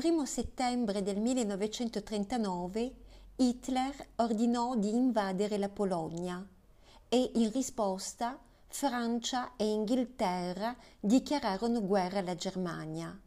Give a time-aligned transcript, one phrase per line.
[0.00, 2.94] 1 settembre del 1939
[3.34, 6.46] Hitler ordinò di invadere la Polonia
[7.08, 8.38] e in risposta
[8.68, 13.20] Francia e Inghilterra dichiararono guerra alla Germania.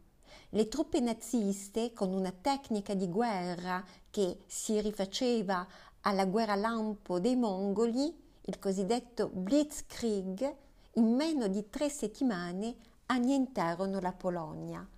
[0.48, 5.68] Le truppe naziste, con una tecnica di guerra che si rifaceva
[6.00, 10.54] alla guerra lampo dei mongoli, il cosiddetto Blitzkrieg,
[10.94, 14.88] in meno di tre settimane annientarono la Polonia.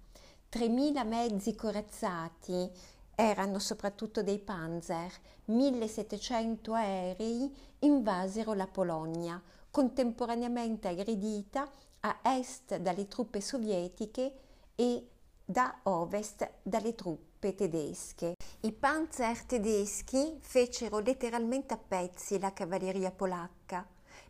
[0.55, 2.71] 3.000 mezzi corazzati
[3.17, 5.11] erano soprattutto dei panzer,
[5.49, 11.69] 1.700 aerei invasero la Polonia, contemporaneamente aggredita
[12.03, 14.33] a est dalle truppe sovietiche
[14.77, 15.09] e
[15.45, 18.35] da ovest dalle truppe tedesche.
[18.61, 23.85] I panzer tedeschi fecero letteralmente a pezzi la cavalleria polacca.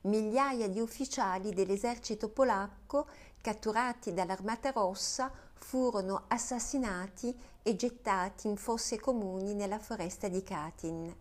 [0.05, 3.09] Migliaia di ufficiali dell'esercito polacco,
[3.43, 5.31] catturati dall'Armata Rossa,
[5.65, 11.15] furono assassinati e gettati in fosse comuni nella foresta di Katyn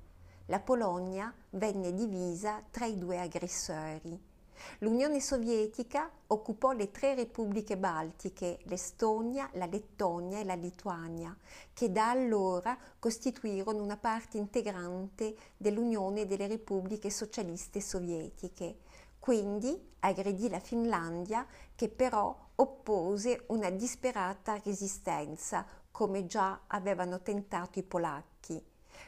[0.48, 4.32] la Polonia venne divisa tra i due aggressori.
[4.80, 11.36] L'Unione Sovietica occupò le tre repubbliche baltiche, l'Estonia, la Lettonia e la Lituania,
[11.74, 18.83] che da allora costituirono una parte integrante dell'Unione delle Repubbliche Socialiste Sovietiche.
[19.24, 27.84] Quindi aggredì la Finlandia, che però oppose una disperata resistenza, come già avevano tentato i
[27.84, 28.62] polacchi.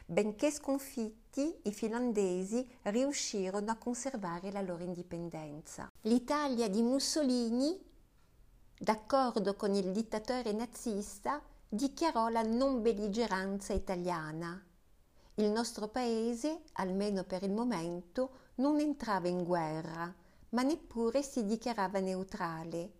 [0.06, 5.92] Benché sconfitti, i finlandesi riuscirono a conservare la loro indipendenza.
[6.00, 7.78] L'Italia di Mussolini,
[8.78, 14.64] d'accordo con il dittatore nazista, dichiarò la non belligeranza italiana.
[15.34, 20.14] Il nostro paese, almeno per il momento, non entrava in guerra,
[20.50, 22.92] ma neppure si dichiarava neutrale.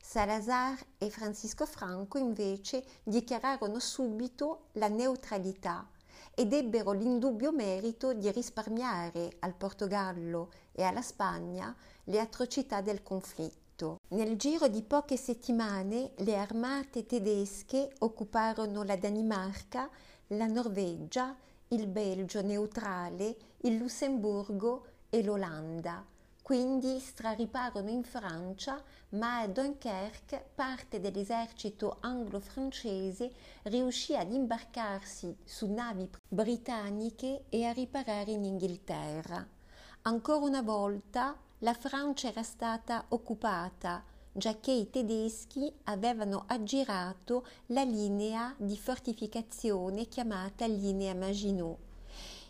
[0.00, 5.88] Salazar e Francisco Franco invece dichiararono subito la neutralità
[6.34, 11.74] ed ebbero l'indubbio merito di risparmiare al Portogallo e alla Spagna
[12.04, 13.98] le atrocità del conflitto.
[14.08, 19.88] Nel giro di poche settimane le armate tedesche occuparono la Danimarca,
[20.28, 21.36] la Norvegia,
[21.68, 26.04] il Belgio neutrale, il Lussemburgo e l'Olanda
[26.44, 28.78] quindi strariparono in Francia,
[29.12, 33.32] ma a Dunkerque parte dell'esercito anglo-francese
[33.62, 39.48] riuscì ad imbarcarsi su navi britanniche e a riparare in Inghilterra.
[40.02, 48.54] Ancora una volta la Francia era stata occupata, giacché i tedeschi avevano aggirato la linea
[48.58, 51.83] di fortificazione chiamata linea Maginot.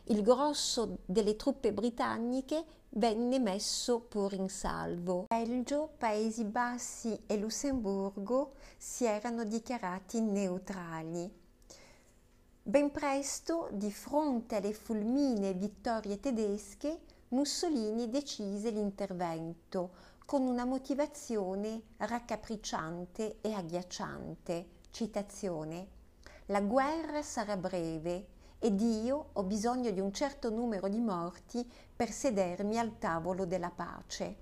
[0.08, 5.24] Il grosso delle truppe britanniche venne messo pure in salvo.
[5.28, 11.32] Belgio, Paesi Bassi e Lussemburgo si erano dichiarati neutrali.
[12.62, 23.38] Ben presto, di fronte alle fulminee vittorie tedesche, Mussolini decise l'intervento con una motivazione raccapricciante
[23.40, 24.66] e agghiacciante.
[24.90, 25.88] Citazione.
[26.46, 28.32] La guerra sarà breve
[28.64, 33.68] ed io ho bisogno di un certo numero di morti per sedermi al tavolo della
[33.68, 34.36] pace.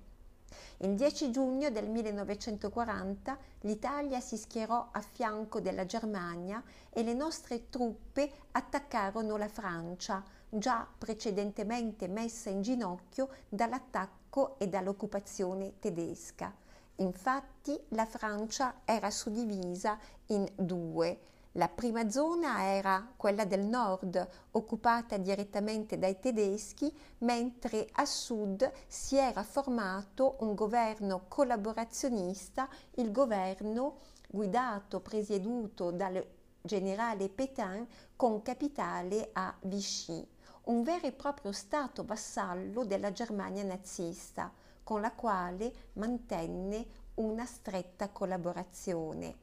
[0.77, 7.69] Il 10 giugno del 1940 l'Italia si schierò a fianco della Germania e le nostre
[7.69, 16.55] truppe attaccarono la Francia, già precedentemente messa in ginocchio dall'attacco e dall'occupazione tedesca.
[16.97, 21.19] Infatti la Francia era suddivisa in due,
[21.53, 29.17] la prima zona era quella del nord, occupata direttamente dai tedeschi, mentre a sud si
[29.17, 33.97] era formato un governo collaborazionista, il governo
[34.27, 36.25] guidato, presieduto dal
[36.59, 40.27] generale Pétain con capitale a Vichy,
[40.63, 46.85] un vero e proprio stato vassallo della Germania nazista, con la quale mantenne
[47.15, 49.42] una stretta collaborazione.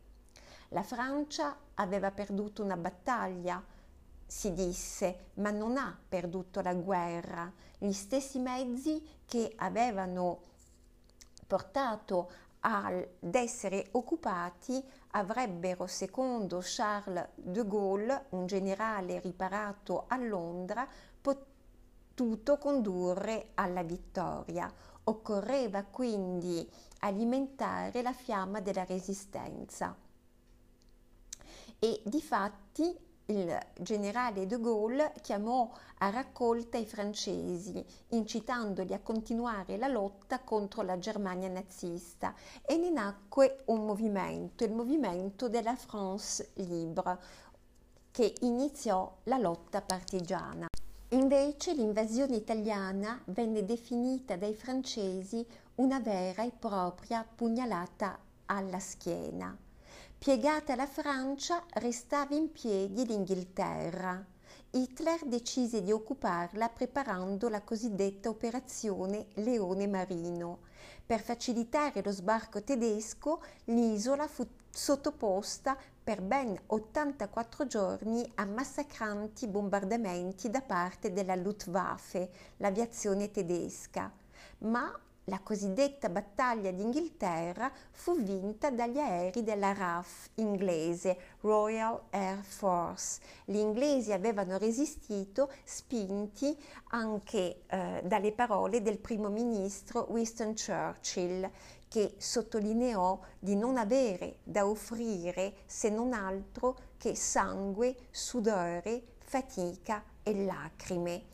[0.73, 3.61] La Francia aveva perduto una battaglia,
[4.25, 7.53] si disse, ma non ha perduto la guerra.
[7.77, 10.43] Gli stessi mezzi che avevano
[11.45, 12.31] portato
[12.61, 14.81] ad essere occupati
[15.11, 20.87] avrebbero, secondo Charles de Gaulle, un generale riparato a Londra,
[21.21, 24.73] potuto condurre alla vittoria.
[25.03, 26.71] Occorreva quindi
[27.01, 30.09] alimentare la fiamma della resistenza
[31.81, 39.77] e di fatti il generale de Gaulle chiamò a raccolta i francesi, incitandoli a continuare
[39.77, 42.35] la lotta contro la Germania nazista
[42.67, 47.19] e ne nacque un movimento, il movimento della France Libre,
[48.11, 50.67] che iniziò la lotta partigiana.
[51.11, 59.57] Invece l'invasione italiana venne definita dai francesi una vera e propria pugnalata alla schiena.
[60.23, 64.23] Piegata la Francia, restava in piedi l'Inghilterra.
[64.73, 70.59] Hitler decise di occuparla preparando la cosiddetta operazione Leone Marino.
[71.07, 75.75] Per facilitare lo sbarco tedesco, l'isola fu sottoposta
[76.05, 84.13] per ben 84 giorni a massacranti bombardamenti da parte della Luftwaffe, l'aviazione tedesca.
[84.59, 93.21] Ma la cosiddetta battaglia d'Inghilterra fu vinta dagli aerei della RAF inglese, Royal Air Force.
[93.45, 96.57] Gli inglesi avevano resistito spinti
[96.89, 101.51] anche eh, dalle parole del primo ministro Winston Churchill
[101.89, 110.45] che sottolineò di non avere da offrire se non altro che sangue, sudore, fatica e
[110.45, 111.25] lacrime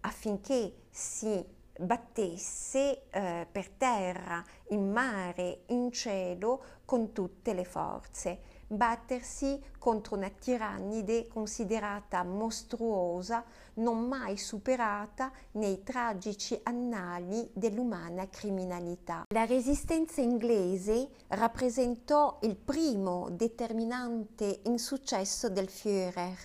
[0.00, 1.44] affinché si
[1.80, 8.58] battesse eh, per terra, in mare, in cielo con tutte le forze.
[8.66, 13.44] Battersi contro una tirannide considerata mostruosa,
[13.74, 19.24] non mai superata nei tragici annali dell'umana criminalità.
[19.30, 26.38] La resistenza inglese rappresentò il primo determinante insuccesso del Führer,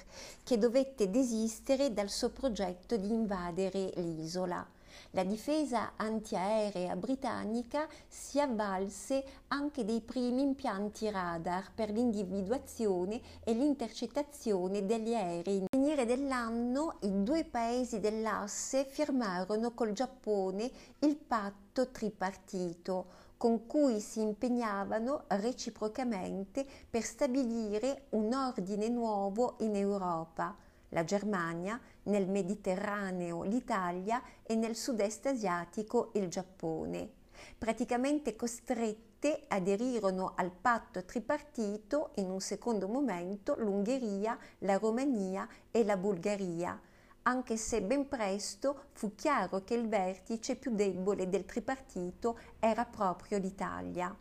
[0.43, 4.65] che dovette desistere dal suo progetto di invadere l'isola.
[5.11, 14.85] La difesa antiaerea britannica si avvalse anche dei primi impianti radar per l'individuazione e l'intercettazione
[14.85, 15.59] degli aerei.
[15.59, 20.69] Nel finire dell'anno i due paesi dell'asse firmarono col Giappone
[20.99, 30.55] il patto tripartito con cui si impegnavano reciprocamente per stabilire un ordine nuovo in Europa
[30.89, 37.09] la Germania, nel Mediterraneo l'Italia e nel sud-est asiatico il Giappone.
[37.57, 45.97] Praticamente costrette aderirono al patto tripartito in un secondo momento l'Ungheria, la Romania e la
[45.97, 46.79] Bulgaria,
[47.23, 53.37] anche se ben presto fu chiaro che il vertice più debole del tripartito era proprio
[53.39, 54.15] l'Italia.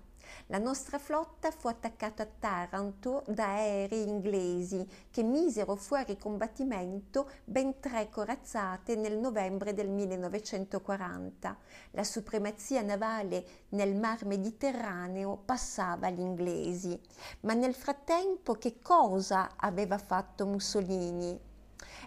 [0.46, 7.81] La nostra flotta fu attaccata a Taranto da aerei inglesi che misero fuori combattimento ben
[7.81, 11.58] tre corazzate nel novembre del 1940.
[11.92, 17.00] La supremazia navale nel mar Mediterraneo passava agli inglesi.
[17.40, 21.52] Ma nel frattempo che cosa aveva fatto Mussolini?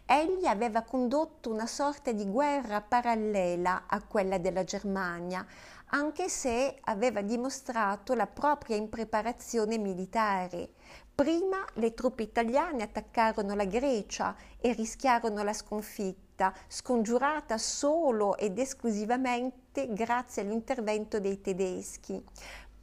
[0.06, 5.46] Egli aveva condotto una sorta di guerra parallela a quella della Germania,
[5.90, 10.72] anche se aveva dimostrato la propria impreparazione militare.
[11.14, 19.92] Prima le truppe italiane attaccarono la Grecia e rischiarono la sconfitta, scongiurata solo ed esclusivamente
[19.94, 22.24] grazie all'intervento dei tedeschi.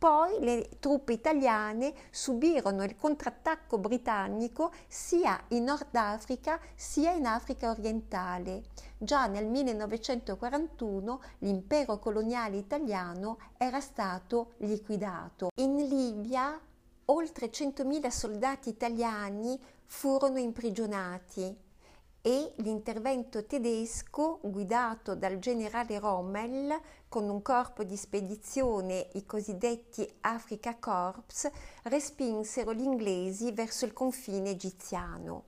[0.04, 7.70] Poi le truppe italiane subirono il contrattacco britannico sia in Nord Africa sia in Africa
[7.70, 8.64] orientale.
[8.98, 15.48] Già nel 1941 l'impero coloniale italiano era stato liquidato.
[15.54, 16.60] In Libia
[17.06, 21.63] oltre 100.000 soldati italiani furono imprigionati
[22.26, 26.74] e l'intervento tedesco guidato dal generale Rommel
[27.06, 31.50] con un corpo di spedizione, i cosiddetti Africa Corps,
[31.82, 35.44] respinsero gli inglesi verso il confine egiziano.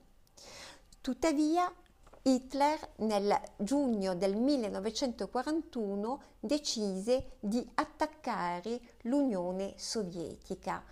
[1.01, 1.73] Tuttavia
[2.21, 10.83] Hitler nel giugno del 1941 decise di attaccare l'Unione Sovietica,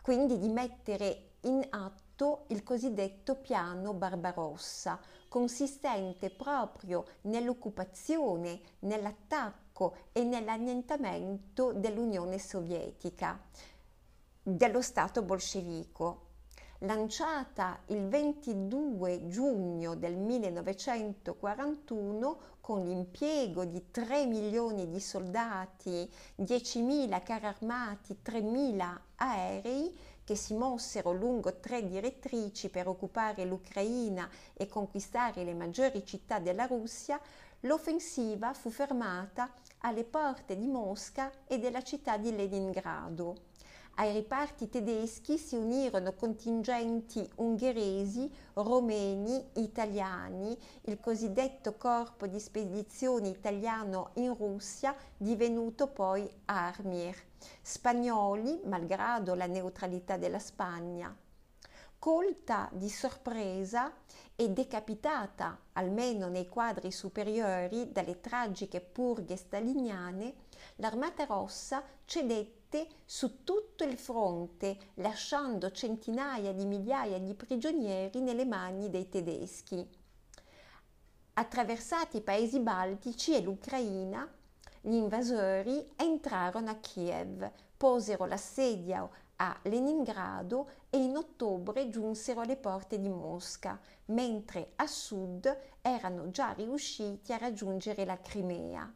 [0.00, 2.07] quindi di mettere in atto
[2.48, 4.98] il cosiddetto piano Barbarossa,
[5.28, 13.40] consistente proprio nell'occupazione, nell'attacco e nell'annientamento dell'Unione Sovietica,
[14.42, 16.26] dello Stato bolscevico.
[16.82, 27.46] Lanciata il 22 giugno del 1941 con l'impiego di 3 milioni di soldati, 10.000 carri
[27.46, 29.98] armati, 3.000 aerei,
[30.28, 36.66] che si mossero lungo tre direttrici per occupare l'Ucraina e conquistare le maggiori città della
[36.66, 37.18] Russia,
[37.60, 43.47] l'offensiva fu fermata alle porte di Mosca e della città di Leningrado.
[44.00, 54.10] Ai riparti tedeschi si unirono contingenti ungheresi, romeni, italiani, il cosiddetto corpo di spedizione italiano
[54.14, 57.16] in Russia, divenuto poi Armir,
[57.60, 61.12] spagnoli, malgrado la neutralità della Spagna.
[61.98, 63.92] Colta di sorpresa
[64.36, 70.46] e decapitata, almeno nei quadri superiori, dalle tragiche purghe staliniane,
[70.76, 78.90] l'Armata Rossa cedette su tutto il fronte, lasciando centinaia di migliaia di prigionieri nelle mani
[78.90, 79.86] dei tedeschi.
[81.34, 84.28] Attraversati i paesi baltici e l'Ucraina,
[84.80, 92.98] gli invasori entrarono a Kiev, posero l'assedio a Leningrado e in ottobre giunsero alle porte
[92.98, 98.92] di Mosca, mentre a sud erano già riusciti a raggiungere la Crimea.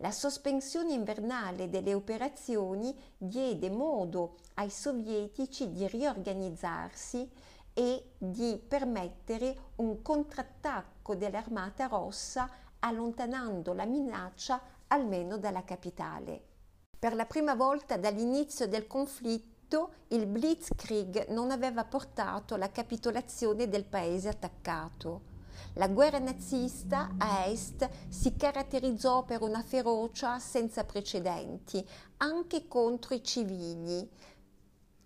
[0.00, 7.30] La sospensione invernale delle operazioni diede modo ai sovietici di riorganizzarsi
[7.72, 12.50] e di permettere un contrattacco dell'Armata Rossa
[12.80, 16.42] allontanando la minaccia almeno dalla capitale.
[16.98, 23.86] Per la prima volta dall'inizio del conflitto il Blitzkrieg non aveva portato alla capitolazione del
[23.86, 25.35] paese attaccato.
[25.78, 33.22] La guerra nazista a est si caratterizzò per una ferocia senza precedenti, anche contro i
[33.22, 34.08] civili.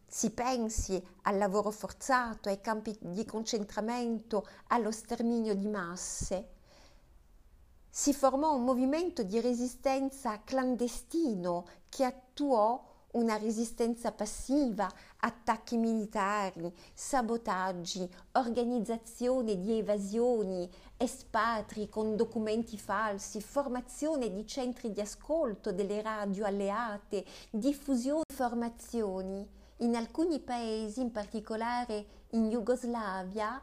[0.07, 6.51] Si pensi al lavoro forzato, ai campi di concentramento, allo sterminio di masse.
[7.89, 12.81] Si formò un movimento di resistenza clandestino che attuò
[13.13, 14.89] una resistenza passiva,
[15.19, 25.73] attacchi militari, sabotaggi, organizzazione di evasioni, espatri con documenti falsi, formazione di centri di ascolto
[25.73, 29.49] delle radio alleate, diffusione di informazioni.
[29.79, 33.61] In alcuni paesi, in particolare in Jugoslavia,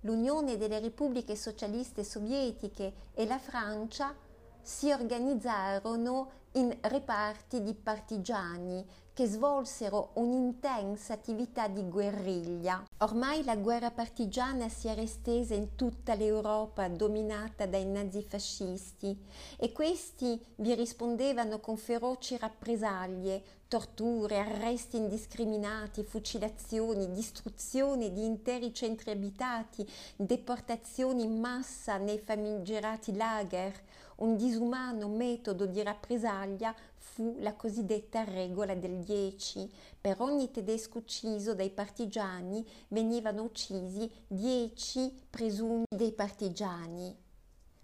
[0.00, 4.14] l'Unione delle Repubbliche Socialiste Sovietiche e la Francia
[4.60, 8.84] si organizzarono in reparti di partigiani
[9.14, 12.84] che svolsero un'intensa attività di guerriglia.
[12.98, 19.16] Ormai la guerra partigiana si era estesa in tutta l'Europa dominata dai nazifascisti
[19.56, 29.12] e questi vi rispondevano con feroci rappresaglie, torture, arresti indiscriminati, fucilazioni, distruzione di interi centri
[29.12, 33.80] abitati, deportazioni in massa nei famigerati lager,
[34.16, 39.70] un disumano metodo di rappresaglia fu la cosiddetta regola del 10.
[40.00, 47.16] Per ogni tedesco ucciso dai partigiani venivano uccisi 10 presumi dei partigiani.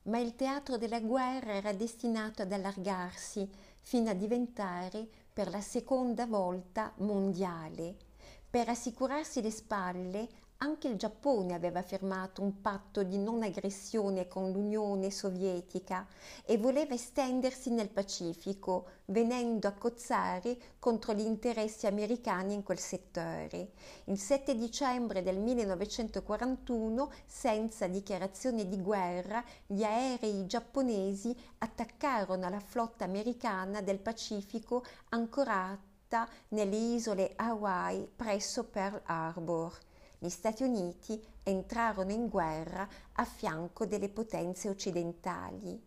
[0.02, 3.48] Ma il teatro della guerra era destinato ad allargarsi
[3.82, 7.96] fino a diventare per la seconda volta mondiale.
[8.48, 10.28] Per assicurarsi le spalle,
[10.62, 16.06] anche il Giappone aveva firmato un patto di non aggressione con l'Unione Sovietica
[16.44, 23.70] e voleva estendersi nel Pacifico, venendo a cozzare contro gli interessi americani in quel settore.
[24.04, 33.04] Il 7 dicembre del 1941, senza dichiarazione di guerra, gli aerei giapponesi attaccarono la flotta
[33.04, 39.88] americana del Pacifico ancorata nelle isole Hawaii presso Pearl Harbor
[40.22, 45.82] gli Stati Uniti entrarono in guerra a fianco delle potenze occidentali.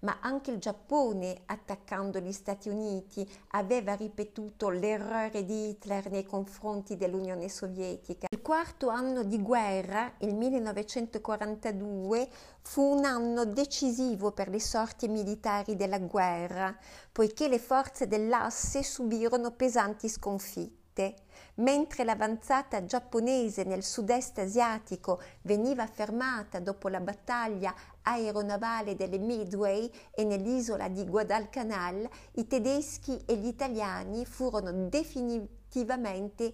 [0.00, 6.96] Ma anche il Giappone, attaccando gli Stati Uniti, aveva ripetuto l'errore di Hitler nei confronti
[6.96, 8.26] dell'Unione Sovietica.
[8.28, 12.28] Il quarto anno di guerra, il 1942,
[12.62, 16.76] fu un anno decisivo per le sorti militari della guerra,
[17.12, 21.24] poiché le forze dell'asse subirono pesanti sconfitte
[21.56, 30.24] mentre l'avanzata giapponese nel sud-est asiatico veniva fermata dopo la battaglia aeronavale delle Midway e
[30.24, 36.52] nell'isola di Guadalcanal, i tedeschi e gli italiani furono definitivamente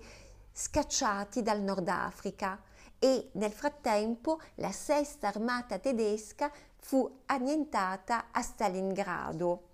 [0.52, 2.60] scacciati dal Nord Africa
[2.98, 9.71] e nel frattempo la sesta armata tedesca fu annientata a Stalingrado.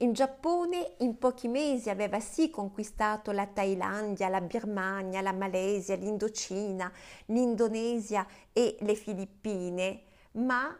[0.00, 6.92] Il Giappone in pochi mesi aveva sì conquistato la Thailandia, la Birmania, la Malesia, l'Indocina,
[7.26, 10.02] l'Indonesia e le Filippine,
[10.34, 10.72] ma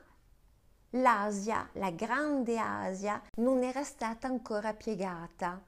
[0.90, 5.60] l'Asia, la grande Asia, non era stata ancora piegata.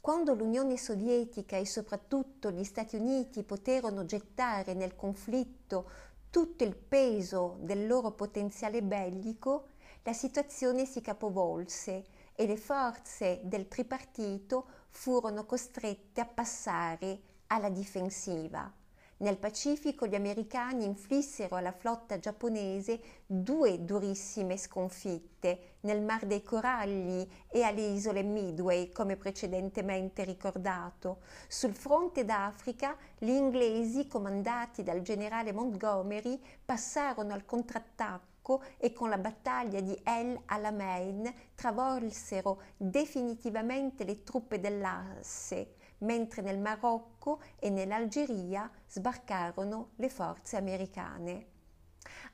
[0.00, 5.90] Quando l'Unione Sovietica e soprattutto gli Stati Uniti poterono gettare nel conflitto
[6.30, 9.66] tutto il peso del loro potenziale bellico,
[10.04, 18.72] la situazione si capovolse e le forze del tripartito furono costrette a passare alla difensiva.
[19.18, 27.30] Nel Pacifico gli americani inflissero alla flotta giapponese due durissime sconfitte nel Mar dei Coralli
[27.46, 31.18] e alle isole Midway, come precedentemente ricordato.
[31.46, 38.29] Sul fronte d'Africa gli inglesi, comandati dal generale Montgomery, passarono al contrattacco
[38.78, 47.40] e con la battaglia di El Alamein travolsero definitivamente le truppe dell'Asse mentre nel Marocco
[47.58, 51.49] e nell'Algeria sbarcarono le forze americane.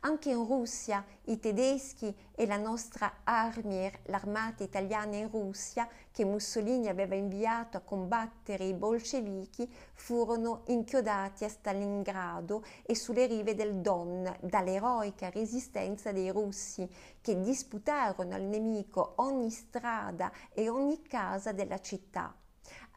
[0.01, 6.89] Anche in Russia i tedeschi e la nostra Armir, l'armata italiana in Russia, che Mussolini
[6.89, 14.37] aveva inviato a combattere i bolscevichi, furono inchiodati a Stalingrado e sulle rive del Don
[14.41, 16.89] dall'eroica resistenza dei russi,
[17.21, 22.35] che disputarono al nemico ogni strada e ogni casa della città.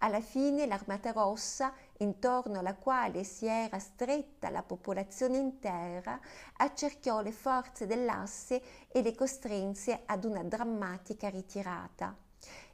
[0.01, 6.20] Alla fine l'Armata Rossa, intorno alla quale si era stretta la popolazione intera,
[6.58, 12.15] accerchiò le forze dell'asse e le costrinse ad una drammatica ritirata.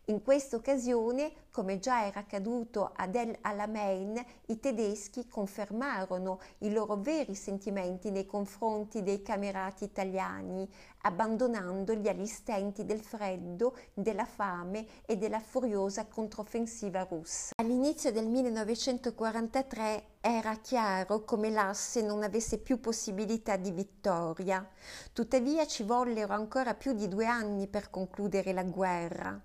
[0.07, 6.97] In questa occasione, come già era accaduto ad El Alamein, i tedeschi confermarono i loro
[6.97, 10.69] veri sentimenti nei confronti dei camerati italiani,
[11.01, 17.55] abbandonandoli agli stenti del freddo, della fame e della furiosa controffensiva russa.
[17.55, 24.69] All'inizio del 1943 era chiaro come l'asse non avesse più possibilità di vittoria.
[25.13, 29.41] Tuttavia ci vollero ancora più di due anni per concludere la guerra.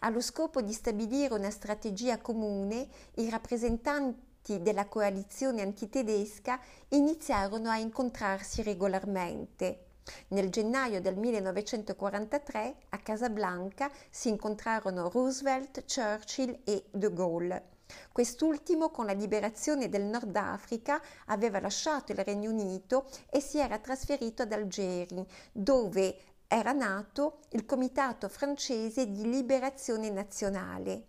[0.00, 8.62] Allo scopo di stabilire una strategia comune, i rappresentanti della coalizione antitedesca iniziarono a incontrarsi
[8.62, 9.86] regolarmente.
[10.28, 17.70] Nel gennaio del 1943 a Casablanca si incontrarono Roosevelt, Churchill e De Gaulle.
[18.10, 23.78] Quest'ultimo, con la liberazione del Nord Africa, aveva lasciato il Regno Unito e si era
[23.78, 26.16] trasferito ad Algeri, dove
[26.52, 31.06] era nato il Comitato francese di liberazione nazionale.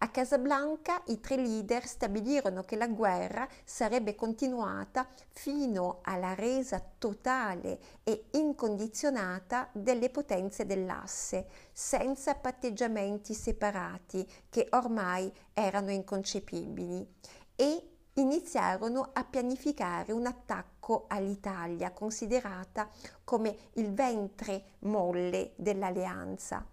[0.00, 7.78] A Casablanca i tre leader stabilirono che la guerra sarebbe continuata fino alla resa totale
[8.04, 17.08] e incondizionata delle potenze dell'asse, senza patteggiamenti separati che ormai erano inconcepibili
[17.56, 20.71] e iniziarono a pianificare un attacco
[21.08, 22.88] all'Italia, considerata
[23.24, 26.66] come il ventre molle dell'alleanza.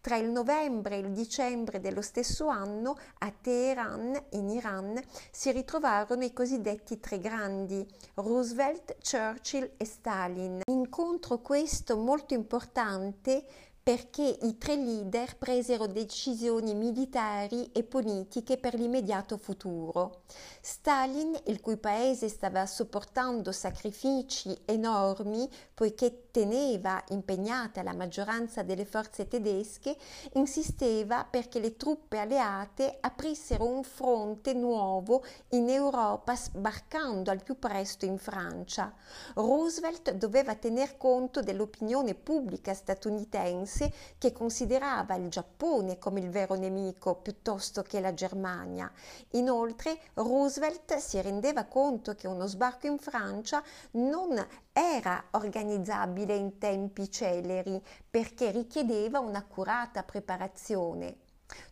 [0.00, 5.02] Tra il novembre e il dicembre dello stesso anno a Teheran, in Iran,
[5.32, 10.60] si ritrovarono i cosiddetti tre grandi, Roosevelt, Churchill e Stalin.
[10.66, 13.44] Incontro questo molto importante
[13.86, 20.22] perché i tre leader presero decisioni militari e politiche per l'immediato futuro.
[20.60, 29.28] Stalin, il cui paese stava sopportando sacrifici enormi poiché teneva impegnata la maggioranza delle forze
[29.28, 29.96] tedesche,
[30.32, 38.04] insisteva perché le truppe alleate aprissero un fronte nuovo in Europa sbarcando al più presto
[38.04, 38.92] in Francia.
[39.34, 46.54] Roosevelt doveva tener conto dell'opinione pubblica statunitense statunitense che considerava il Giappone come il vero
[46.54, 48.90] nemico piuttosto che la Germania.
[49.32, 53.62] Inoltre Roosevelt si rendeva conto che uno sbarco in Francia
[53.92, 61.25] non era organizzabile in tempi celeri perché richiedeva un'accurata preparazione.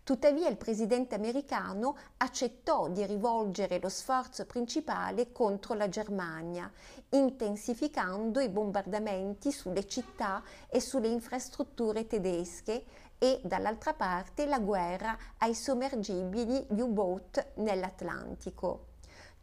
[0.05, 6.71] Tuttavia il presidente americano accettò di rivolgere lo sforzo principale contro la Germania,
[7.11, 12.85] intensificando i bombardamenti sulle città e sulle infrastrutture tedesche
[13.19, 18.94] e dall'altra parte la guerra ai sommergibili U-boat nell'Atlantico.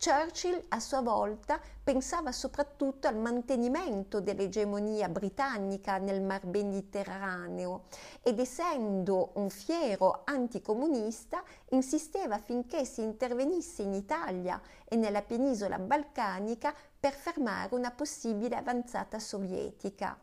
[0.03, 7.83] Churchill a sua volta pensava soprattutto al mantenimento dell'egemonia britannica nel Mar Mediterraneo
[8.23, 16.73] ed essendo un fiero anticomunista insisteva affinché si intervenisse in Italia e nella penisola balcanica
[16.99, 20.17] per fermare una possibile avanzata sovietica.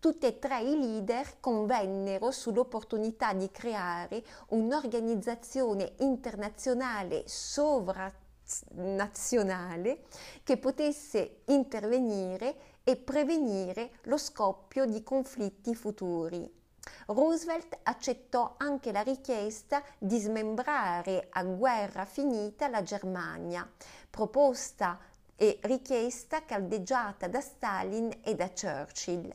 [0.00, 8.12] Tutti e tre i leader convennero sull'opportunità di creare un'organizzazione internazionale sovra
[8.74, 10.04] nazionale
[10.42, 16.62] che potesse intervenire e prevenire lo scoppio di conflitti futuri.
[17.06, 23.68] Roosevelt accettò anche la richiesta di smembrare a guerra finita la Germania,
[24.10, 24.98] proposta
[25.36, 29.34] e richiesta caldeggiata da Stalin e da Churchill.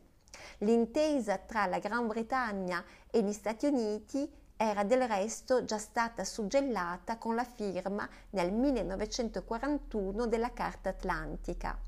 [0.59, 7.17] L'intesa tra la Gran Bretagna e gli Stati Uniti era del resto già stata suggellata
[7.17, 11.79] con la firma nel 1941 della Carta Atlantica.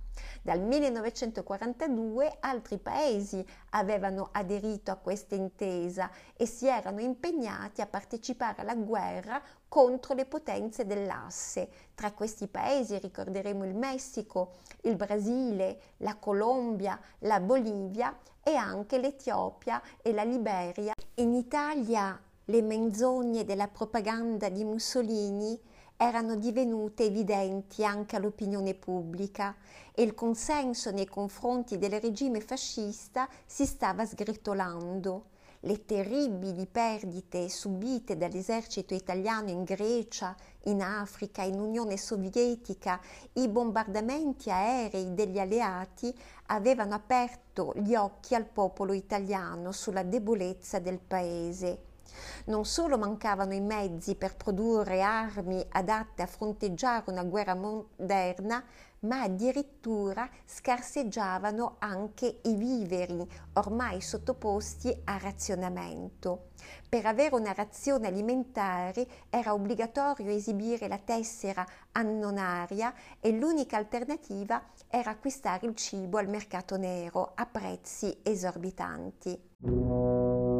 [0.41, 8.61] Dal 1942 altri paesi avevano aderito a questa intesa e si erano impegnati a partecipare
[8.61, 11.69] alla guerra contro le potenze dell'asse.
[11.93, 14.53] Tra questi paesi ricorderemo il Messico,
[14.83, 20.93] il Brasile, la Colombia, la Bolivia e anche l'Etiopia e la Liberia.
[21.15, 25.59] In Italia le menzogne della propaganda di Mussolini
[25.95, 29.55] erano divenute evidenti anche all'opinione pubblica
[29.93, 35.25] e il consenso nei confronti del regime fascista si stava sgretolando.
[35.59, 42.99] Le terribili perdite subite dall'esercito italiano in Grecia, in Africa, in Unione Sovietica,
[43.33, 46.11] i bombardamenti aerei degli alleati
[46.47, 51.89] avevano aperto gli occhi al popolo italiano sulla debolezza del paese.
[52.45, 58.63] Non solo mancavano i mezzi per produrre armi adatte a fronteggiare una guerra moderna,
[59.01, 66.49] ma addirittura scarseggiavano anche i viveri ormai sottoposti a razionamento.
[66.87, 75.11] Per avere una razione alimentare era obbligatorio esibire la tessera annonaria e l'unica alternativa era
[75.11, 80.50] acquistare il cibo al mercato nero a prezzi esorbitanti.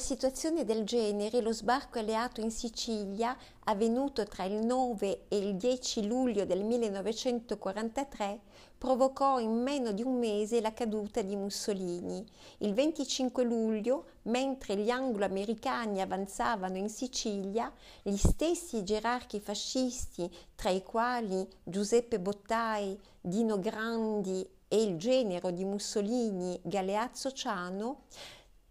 [0.00, 6.08] Situazione del genere lo sbarco alleato in Sicilia, avvenuto tra il 9 e il 10
[6.08, 8.40] luglio del 1943,
[8.76, 12.26] provocò in meno di un mese la caduta di Mussolini.
[12.58, 20.82] Il 25 luglio, mentre gli anglo-americani avanzavano in Sicilia, gli stessi gerarchi fascisti, tra i
[20.82, 28.02] quali Giuseppe Bottai, Dino Grandi e il genero di Mussolini Galeazzo Ciano,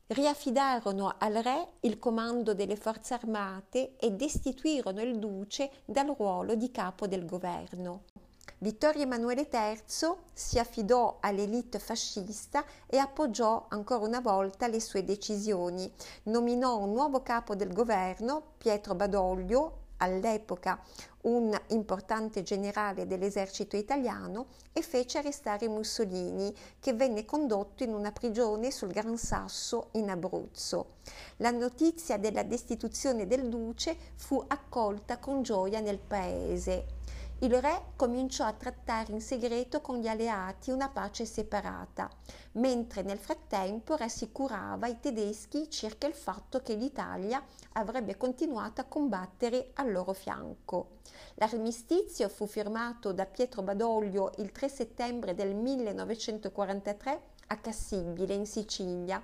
[0.10, 6.72] riaffidarono al re il comando delle forze armate e destituirono il duce dal ruolo di
[6.72, 8.04] capo del governo.
[8.58, 9.80] Vittorio Emanuele III
[10.34, 15.92] si affidò all'elite fascista e appoggiò ancora una volta le sue decisioni.
[16.24, 20.82] Nominò un nuovo capo del governo, Pietro Badoglio, all'epoca
[21.22, 28.72] un importante generale dell'esercito italiano, e fece arrestare Mussolini, che venne condotto in una prigione
[28.72, 30.98] sul Gran Sasso in Abruzzo.
[31.38, 36.98] La notizia della destituzione del duce fu accolta con gioia nel paese.
[37.42, 42.10] Il re cominciò a trattare in segreto con gli alleati una pace separata,
[42.54, 47.42] mentre nel frattempo rassicurava i tedeschi circa il fatto che l'Italia
[47.74, 50.98] avrebbe continuato a combattere al loro fianco.
[51.36, 59.24] L'armistizio fu firmato da Pietro Badoglio il 3 settembre del 1943 a Cassibile in Sicilia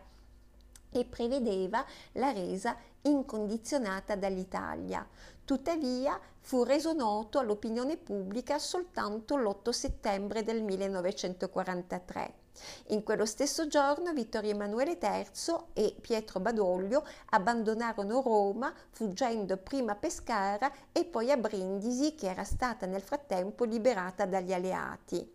[0.99, 5.08] e prevedeva la resa incondizionata dall'Italia.
[5.43, 12.43] Tuttavia fu reso noto all'opinione pubblica soltanto l'8 settembre del 1943.
[12.88, 19.95] In quello stesso giorno Vittorio Emanuele III e Pietro Badoglio abbandonarono Roma fuggendo prima a
[19.95, 25.35] Pescara e poi a Brindisi che era stata nel frattempo liberata dagli alleati.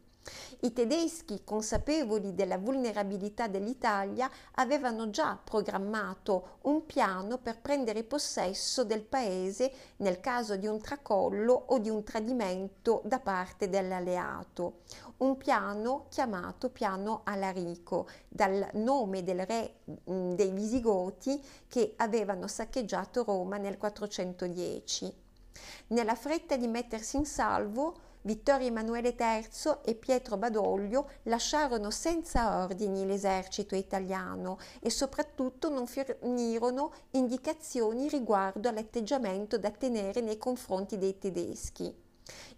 [0.62, 9.02] I tedeschi, consapevoli della vulnerabilità dell'Italia, avevano già programmato un piano per prendere possesso del
[9.02, 14.80] paese nel caso di un tracollo o di un tradimento da parte dell'alleato.
[15.18, 19.76] Un piano chiamato piano Alarico, dal nome del re
[20.10, 25.14] mm, dei Visigoti che avevano saccheggiato Roma nel 410.
[25.88, 33.06] Nella fretta di mettersi in salvo, Vittorio Emanuele III e Pietro Badoglio lasciarono senza ordini
[33.06, 41.94] l'esercito italiano e soprattutto non fornirono indicazioni riguardo all'atteggiamento da tenere nei confronti dei tedeschi.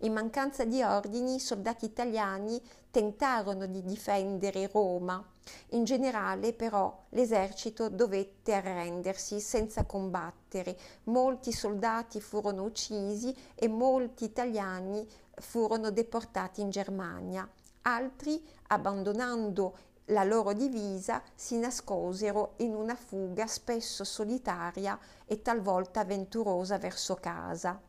[0.00, 5.24] In mancanza di ordini, i soldati italiani tentarono di difendere Roma.
[5.70, 10.76] In generale, però, l'esercito dovette arrendersi senza combattere.
[11.04, 17.48] Molti soldati furono uccisi e molti italiani furono deportati in Germania.
[17.82, 19.76] Altri, abbandonando
[20.06, 27.80] la loro divisa, si nascosero in una fuga spesso solitaria e talvolta avventurosa verso casa.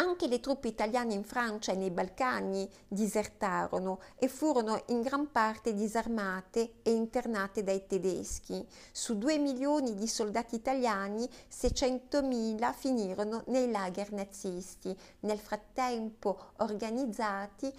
[0.00, 5.74] Anche le truppe italiane in Francia e nei Balcani disertarono e furono in gran parte
[5.74, 8.66] disarmate e internate dai tedeschi.
[8.92, 17.70] Su due milioni di soldati italiani, 600.000 finirono nei lager nazisti, nel frattempo organizzati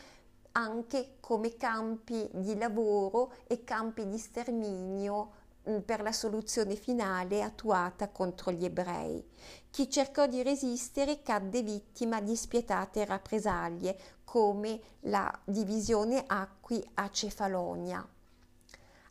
[0.51, 5.39] anche come campi di lavoro e campi di sterminio
[5.85, 9.23] per la soluzione finale attuata contro gli ebrei.
[9.69, 18.07] Chi cercò di resistere cadde vittima di spietate rappresaglie, come la divisione Acqui a Cefalonia.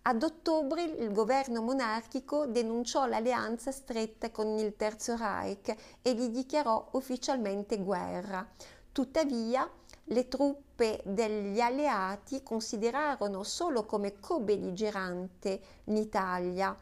[0.03, 6.89] Ad ottobre il governo monarchico denunciò l'alleanza stretta con il Terzo Reich e gli dichiarò
[6.93, 8.49] ufficialmente guerra.
[8.93, 9.71] Tuttavia,
[10.11, 16.77] le truppe degli alleati considerarono solo come co-belligerante l'Italia,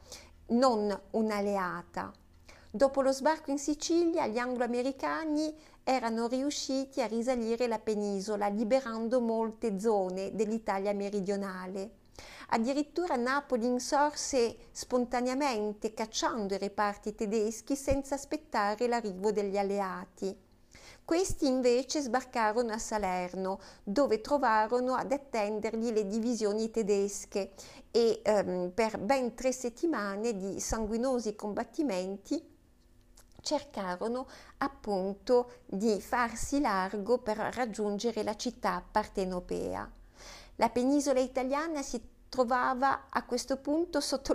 [0.48, 2.10] non un'alleata.
[2.70, 9.78] Dopo lo sbarco in Sicilia, gli anglo-americani erano riusciti a risalire la penisola, liberando molte
[9.78, 11.96] zone dell'Italia meridionale.
[12.48, 20.47] Addirittura Napoli insorse spontaneamente, cacciando i reparti tedeschi senza aspettare l'arrivo degli alleati.
[21.08, 27.52] Questi invece sbarcarono a Salerno, dove trovarono ad attendergli le divisioni tedesche
[27.90, 32.46] e ehm, per ben tre settimane di sanguinosi combattimenti
[33.40, 34.26] cercarono
[34.58, 39.90] appunto di farsi largo per raggiungere la città partenopea.
[40.56, 44.34] La penisola italiana si trovava a questo punto sotto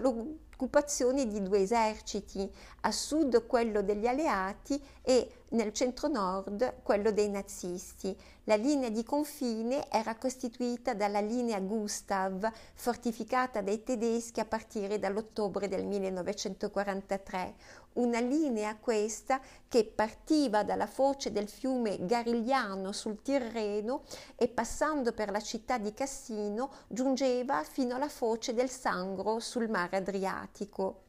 [0.53, 2.49] l'occupazione di due eserciti,
[2.81, 8.15] a sud quello degli alleati e nel centro-nord quello dei nazisti.
[8.45, 15.67] La linea di confine era costituita dalla linea Gustav, fortificata dai tedeschi a partire dall'ottobre
[15.67, 17.55] del 1943,
[17.93, 24.03] una linea questa che partiva dalla foce del fiume Garigliano sul Tirreno
[24.35, 29.97] e passando per la città di Cassino giungeva fino alla foce del Sangro sul mare
[29.97, 31.01] Adriatico.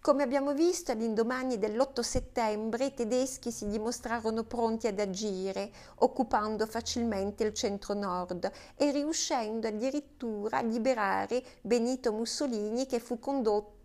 [0.00, 7.44] Come abbiamo visto, all'indomani dell'8 settembre i tedeschi si dimostrarono pronti ad agire, occupando facilmente
[7.44, 13.77] il centro-nord e riuscendo addirittura a liberare Benito Mussolini che fu condotto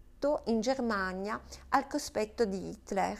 [0.45, 3.17] in Germania al cospetto di Hitler.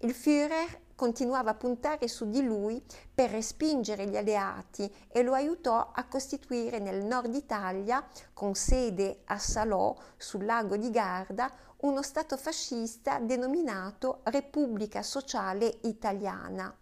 [0.00, 2.82] Il Führer continuava a puntare su di lui
[3.14, 9.38] per respingere gli alleati e lo aiutò a costituire nel nord Italia, con sede a
[9.38, 11.50] Salò sul lago di Garda,
[11.82, 16.74] uno Stato fascista denominato Repubblica Sociale Italiana.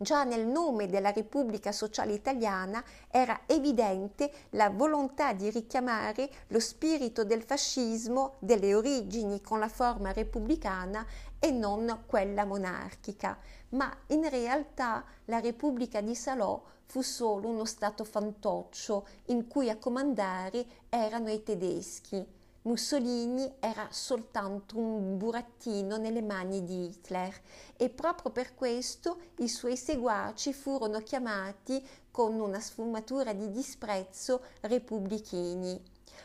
[0.00, 7.24] Già nel nome della Repubblica Sociale Italiana era evidente la volontà di richiamare lo spirito
[7.24, 11.04] del fascismo delle origini con la forma repubblicana
[11.40, 13.36] e non quella monarchica,
[13.70, 19.78] ma in realtà la Repubblica di Salò fu solo uno stato fantoccio in cui a
[19.78, 22.37] comandare erano i tedeschi
[22.68, 27.34] Mussolini era soltanto un burattino nelle mani di Hitler
[27.78, 35.82] e proprio per questo i suoi seguaci furono chiamati con una sfumatura di disprezzo repubblichini.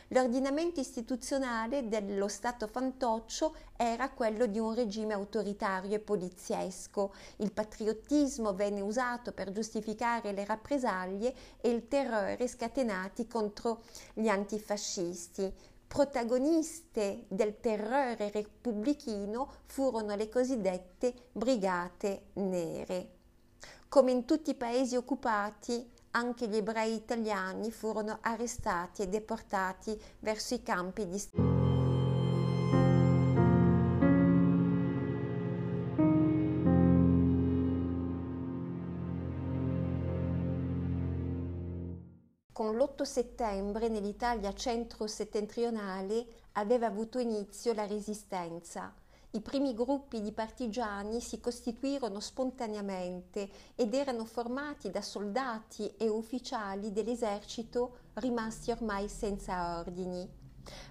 [0.08, 7.14] L'ordinamento istituzionale dello Stato fantoccio era quello di un regime autoritario e poliziesco.
[7.36, 15.72] Il patriottismo venne usato per giustificare le rappresaglie e il terrore scatenati contro gli antifascisti.
[15.94, 23.10] Protagoniste del terrore repubblichino furono le cosiddette brigate nere.
[23.88, 30.54] Come in tutti i paesi occupati, anche gli ebrei italiani furono arrestati e deportati verso
[30.54, 31.18] i campi di
[42.74, 48.92] l'8 settembre nell'Italia centro-settentrionale aveva avuto inizio la resistenza.
[49.30, 56.92] I primi gruppi di partigiani si costituirono spontaneamente ed erano formati da soldati e ufficiali
[56.92, 60.28] dell'esercito rimasti ormai senza ordini,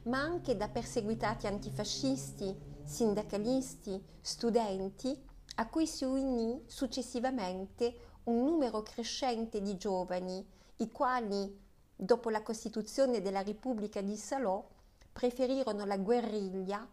[0.03, 9.61] ma anche da perseguitati antifascisti, sindacalisti, studenti, a cui si unì successivamente un numero crescente
[9.61, 10.45] di giovani
[10.77, 11.61] i quali,
[12.03, 14.67] dopo la costituzione della Repubblica di Salò,
[15.11, 16.85] preferirono la guerriglia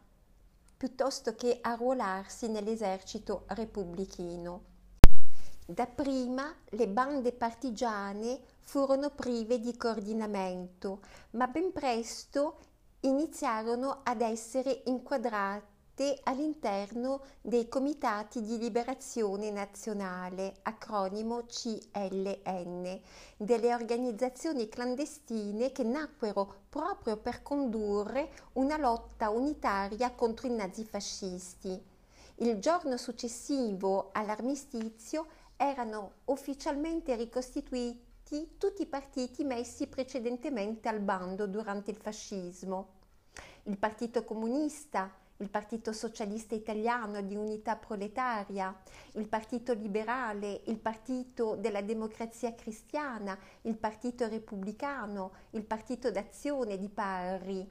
[0.77, 4.69] piuttosto che arruolarsi nell'esercito repubblichino.
[5.67, 11.01] Dapprima le bande partigiane furono prive di coordinamento,
[11.33, 12.59] ma ben presto
[13.01, 23.01] iniziarono ad essere inquadrate parte all'interno dei Comitati di Liberazione Nazionale, acronimo CLN,
[23.37, 31.79] delle organizzazioni clandestine che nacquero proprio per condurre una lotta unitaria contro i nazifascisti.
[32.37, 41.91] Il giorno successivo all'armistizio erano ufficialmente ricostituiti tutti i partiti messi precedentemente al bando durante
[41.91, 42.99] il fascismo.
[43.65, 48.75] Il Partito Comunista, il Partito Socialista Italiano di Unità Proletaria,
[49.13, 56.89] il Partito Liberale, il Partito della Democrazia Cristiana, il Partito Repubblicano, il Partito d'Azione di
[56.89, 57.69] Parri.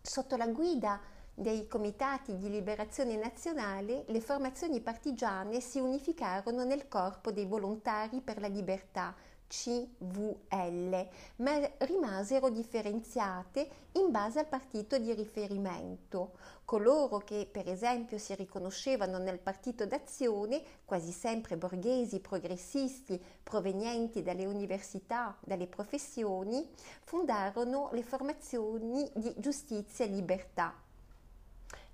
[0.00, 1.00] Sotto la guida
[1.34, 8.40] dei comitati di liberazione nazionale, le formazioni partigiane si unificarono nel corpo dei volontari per
[8.40, 9.14] la libertà,
[9.50, 16.34] CVL, ma rimasero differenziate in base al partito di riferimento.
[16.64, 24.46] Coloro che per esempio si riconoscevano nel partito d'azione, quasi sempre borghesi, progressisti, provenienti dalle
[24.46, 26.70] università, dalle professioni,
[27.02, 30.74] fondarono le formazioni di giustizia e libertà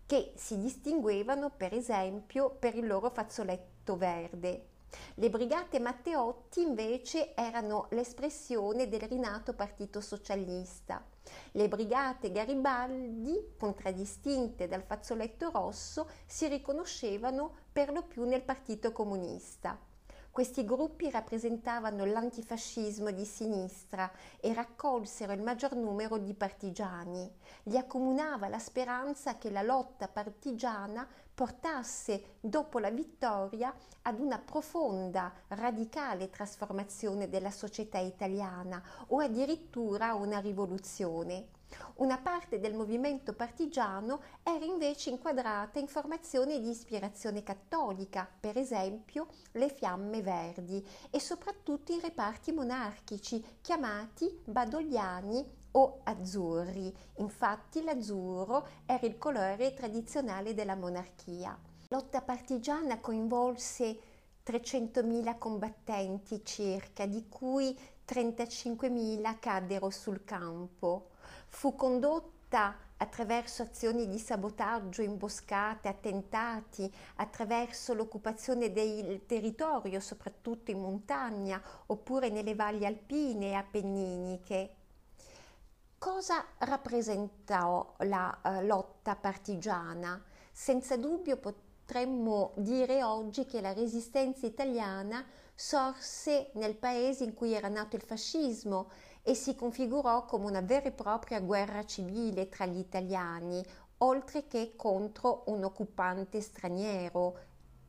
[0.04, 4.74] che si distinguevano per esempio per il loro fazzoletto verde.
[5.14, 11.04] Le brigate Matteotti invece erano l'espressione del rinato Partito Socialista.
[11.52, 19.78] Le brigate Garibaldi, contraddistinte dal fazzoletto rosso, si riconoscevano per lo più nel Partito Comunista.
[20.36, 27.26] Questi gruppi rappresentavano l'antifascismo di sinistra e raccolsero il maggior numero di partigiani.
[27.62, 35.32] Li accomunava la speranza che la lotta partigiana portasse dopo la vittoria ad una profonda,
[35.48, 41.55] radicale trasformazione della società italiana o addirittura a una rivoluzione.
[41.96, 49.28] Una parte del movimento partigiano era invece inquadrata in formazioni di ispirazione cattolica, per esempio
[49.52, 56.94] le Fiamme Verdi, e soprattutto in reparti monarchici chiamati badogliani o azzurri.
[57.16, 61.58] Infatti l'azzurro era il colore tradizionale della monarchia.
[61.88, 63.98] Lotta partigiana coinvolse
[64.44, 67.76] 300.000 combattenti circa, di cui
[68.06, 71.10] 35.000 caddero sul campo.
[71.48, 81.62] Fu condotta attraverso azioni di sabotaggio, imboscate, attentati, attraverso l'occupazione del territorio, soprattutto in montagna,
[81.86, 84.74] oppure nelle valli alpine e appenniniche.
[85.98, 90.22] Cosa rappresentò la uh, lotta partigiana?
[90.52, 97.68] Senza dubbio potremmo dire oggi che la resistenza italiana sorse nel paese in cui era
[97.68, 98.90] nato il fascismo
[99.28, 103.60] e si configurò come una vera e propria guerra civile tra gli italiani,
[103.98, 107.36] oltre che contro un occupante straniero,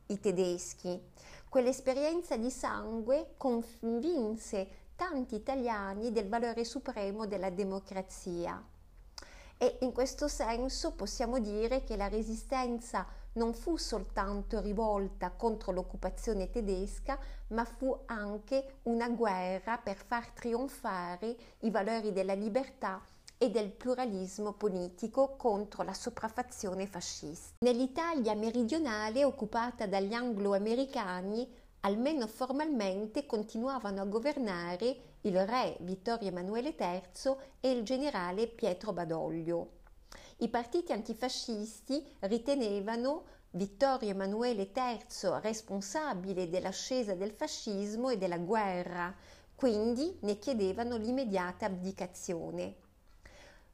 [0.06, 1.00] i tedeschi.
[1.48, 8.60] Quell'esperienza di sangue convinse tanti italiani del valore supremo della democrazia.
[9.56, 16.50] E in questo senso possiamo dire che la resistenza non fu soltanto rivolta contro l'occupazione
[16.50, 23.02] tedesca, ma fu anche una guerra per far trionfare i valori della libertà
[23.38, 27.54] e del pluralismo politico contro la sopraffazione fascista.
[27.60, 31.48] Nell'Italia meridionale occupata dagli anglo-americani,
[31.80, 39.76] almeno formalmente continuavano a governare il re Vittorio Emanuele III e il generale Pietro Badoglio.
[40.40, 49.12] I partiti antifascisti ritenevano Vittorio Emanuele III responsabile dell'ascesa del fascismo e della guerra,
[49.56, 52.76] quindi ne chiedevano l'immediata abdicazione.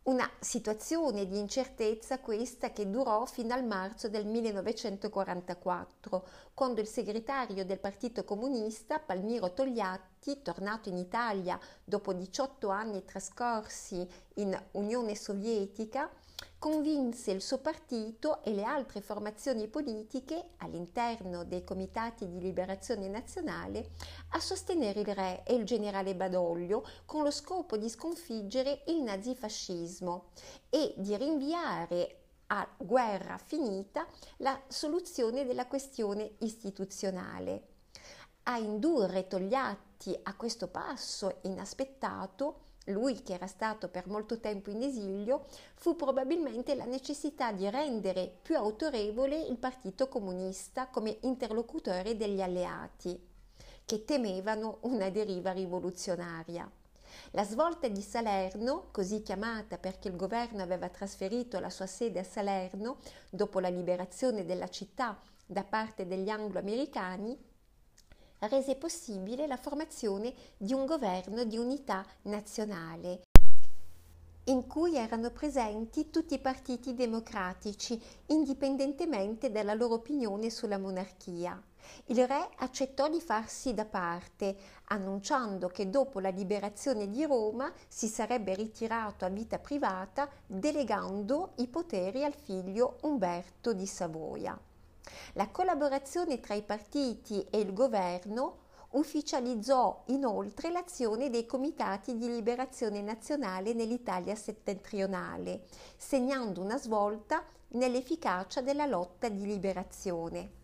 [0.04, 7.66] Una situazione di incertezza questa che durò fino al marzo del 1944, quando il segretario
[7.66, 16.10] del Partito Comunista, Palmiro Togliatti, tornato in Italia dopo 18 anni trascorsi in Unione Sovietica,
[16.58, 23.90] convinse il suo partito e le altre formazioni politiche all'interno dei comitati di liberazione nazionale
[24.30, 30.30] a sostenere il re e il generale Badoglio con lo scopo di sconfiggere il nazifascismo
[30.70, 34.06] e di rinviare a guerra finita
[34.38, 37.68] la soluzione della questione istituzionale.
[38.44, 44.82] A indurre Togliatti a questo passo inaspettato lui che era stato per molto tempo in
[44.82, 52.40] esilio, fu probabilmente la necessità di rendere più autorevole il Partito Comunista come interlocutore degli
[52.40, 53.18] alleati,
[53.84, 56.70] che temevano una deriva rivoluzionaria.
[57.30, 62.24] La svolta di Salerno, così chiamata perché il governo aveva trasferito la sua sede a
[62.24, 62.98] Salerno
[63.30, 67.36] dopo la liberazione della città da parte degli anglo-americani,
[68.40, 73.22] rese possibile la formazione di un governo di unità nazionale
[74.44, 81.60] in cui erano presenti tutti i partiti democratici, indipendentemente dalla loro opinione sulla monarchia.
[82.06, 84.56] Il re accettò di farsi da parte,
[84.86, 91.68] annunciando che dopo la liberazione di Roma si sarebbe ritirato a vita privata, delegando i
[91.68, 94.58] poteri al figlio Umberto di Savoia.
[95.34, 103.02] La collaborazione tra i partiti e il governo ufficializzò inoltre l'azione dei comitati di liberazione
[103.02, 105.64] nazionale nell'Italia settentrionale,
[105.96, 110.62] segnando una svolta nell'efficacia della lotta di liberazione.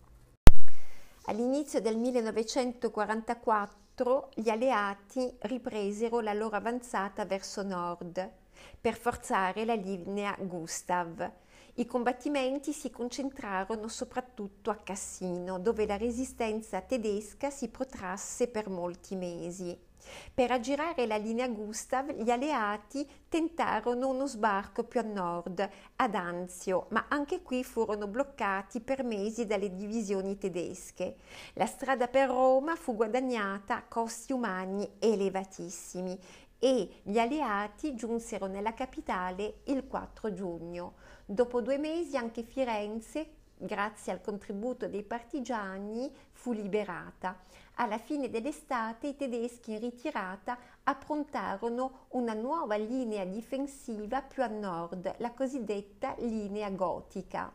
[1.24, 8.30] All'inizio del 1944 gli alleati ripresero la loro avanzata verso nord
[8.80, 11.30] per forzare la linea Gustav
[11.80, 19.16] i combattimenti si concentrarono soprattutto a Cassino, dove la resistenza tedesca si protrasse per molti
[19.16, 19.74] mesi.
[20.34, 25.66] Per aggirare la linea Gustav, gli alleati tentarono uno sbarco più a nord,
[25.96, 31.16] ad Anzio, ma anche qui furono bloccati per mesi dalle divisioni tedesche.
[31.54, 36.18] La strada per Roma fu guadagnata a costi umani elevatissimi
[36.58, 40.94] e gli alleati giunsero nella capitale il 4 giugno.
[41.32, 47.38] Dopo due mesi anche Firenze, grazie al contributo dei partigiani, fu liberata.
[47.74, 55.14] Alla fine dell'estate i tedeschi in ritirata approntarono una nuova linea difensiva più a nord,
[55.18, 57.52] la cosiddetta linea gotica.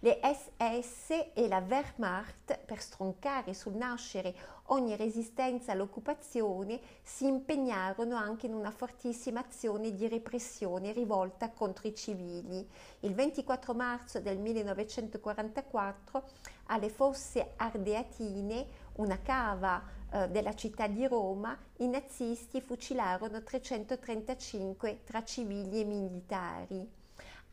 [0.00, 4.36] Le SS e la Wehrmacht, per stroncare sul nascere
[4.68, 11.94] ogni resistenza all'occupazione, si impegnarono anche in una fortissima azione di repressione rivolta contro i
[11.94, 12.66] civili.
[13.00, 16.28] Il 24 marzo del 1944
[16.66, 18.66] alle fosse ardeatine,
[18.96, 26.97] una cava eh, della città di Roma, i nazisti fucilarono 335 tra civili e militari.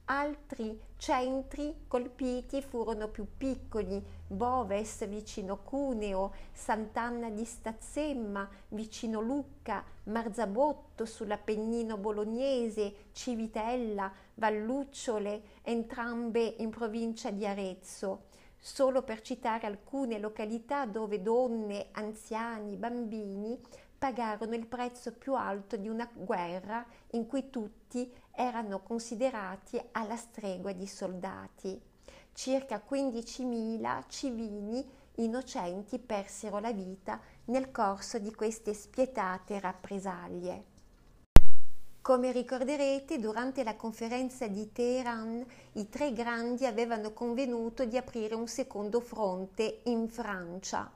[0.07, 11.05] Altri centri colpiti furono più piccoli, Boves vicino Cuneo, Sant'Anna di Stazzemma vicino Lucca, Marzabotto
[11.05, 18.25] sull'Appennino bolognese, Civitella, Vallucciole, entrambe in provincia di Arezzo.
[18.59, 23.59] Solo per citare alcune località dove donne, anziani, bambini
[23.97, 30.71] pagarono il prezzo più alto di una guerra in cui tutti erano considerati alla stregua
[30.73, 31.81] di soldati.
[32.33, 40.73] Circa 15.000 civili innocenti persero la vita nel corso di queste spietate rappresaglie.
[42.01, 48.47] Come ricorderete, durante la conferenza di Teheran i tre grandi avevano convenuto di aprire un
[48.47, 50.91] secondo fronte in Francia.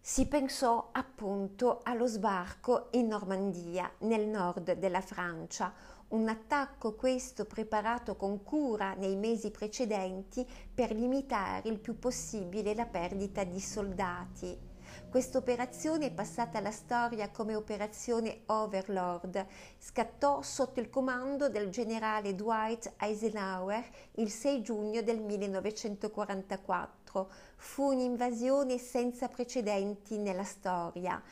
[0.00, 5.72] Si pensò appunto allo sbarco in Normandia, nel nord della Francia,
[6.12, 12.86] un attacco questo preparato con cura nei mesi precedenti per limitare il più possibile la
[12.86, 14.70] perdita di soldati.
[15.08, 19.46] Questa operazione, passata alla storia come operazione Overlord,
[19.78, 23.82] scattò sotto il comando del generale Dwight Eisenhower
[24.16, 27.30] il 6 giugno del 1944.
[27.56, 31.22] Fu un'invasione senza precedenti nella storia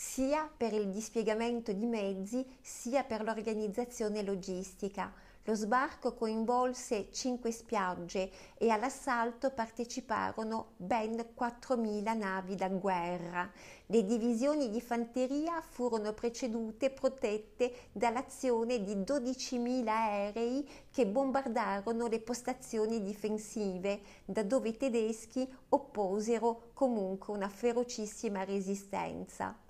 [0.00, 5.12] sia per il dispiegamento di mezzi sia per l'organizzazione logistica.
[5.42, 13.50] Lo sbarco coinvolse cinque spiagge e all'assalto parteciparono ben 4.000 navi da guerra.
[13.86, 22.20] Le divisioni di fanteria furono precedute e protette dall'azione di 12.000 aerei che bombardarono le
[22.20, 29.66] postazioni difensive, da dove i tedeschi opposero comunque una ferocissima resistenza.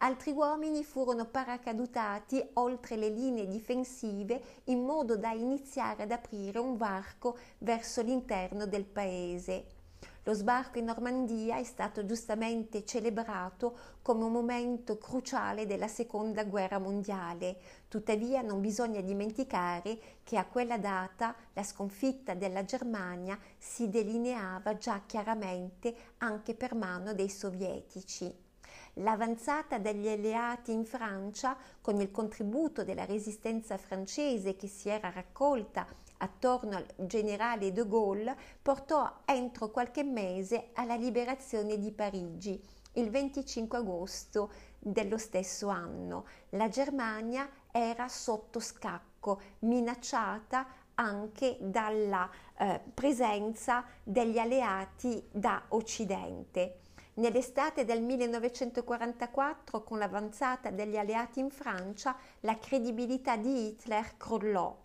[0.00, 6.76] Altri uomini furono paracadutati oltre le linee difensive in modo da iniziare ad aprire un
[6.76, 9.66] varco verso l'interno del paese.
[10.22, 16.78] Lo sbarco in Normandia è stato giustamente celebrato come un momento cruciale della seconda guerra
[16.78, 24.76] mondiale, tuttavia non bisogna dimenticare che a quella data la sconfitta della Germania si delineava
[24.76, 28.46] già chiaramente anche per mano dei sovietici.
[28.98, 35.86] L'avanzata degli alleati in Francia, con il contributo della resistenza francese che si era raccolta
[36.18, 42.60] attorno al generale de Gaulle, portò entro qualche mese alla liberazione di Parigi
[42.94, 46.26] il 25 agosto dello stesso anno.
[46.50, 52.28] La Germania era sotto scacco, minacciata anche dalla
[52.58, 56.80] eh, presenza degli alleati da Occidente.
[57.18, 64.76] Nell'estate del 1944, con l'avanzata degli alleati in Francia, la credibilità di Hitler crollò.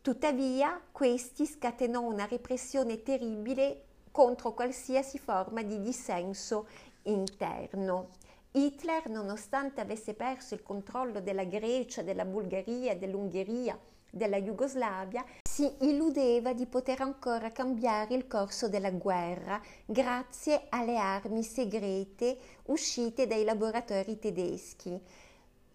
[0.00, 6.68] Tuttavia, questi scatenò una repressione terribile contro qualsiasi forma di dissenso
[7.02, 8.10] interno.
[8.52, 13.76] Hitler, nonostante avesse perso il controllo della Grecia, della Bulgaria, dell'Ungheria,
[14.12, 15.24] della Jugoslavia,
[15.54, 23.28] si illudeva di poter ancora cambiare il corso della guerra grazie alle armi segrete uscite
[23.28, 25.00] dai laboratori tedeschi.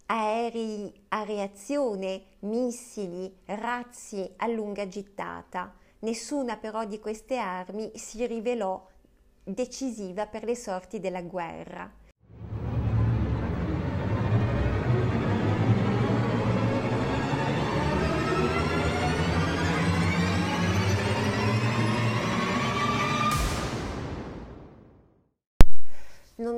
[0.08, 5.74] Aerei a reazione, missili, razzi a lunga gittata.
[6.00, 8.86] Nessuna però di queste armi si rivelò
[9.42, 11.99] decisiva per le sorti della guerra.